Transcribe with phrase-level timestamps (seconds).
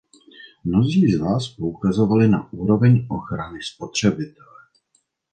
[0.63, 4.53] Mnozí z vás poukazovali na úroveň ochrany spotřebitele.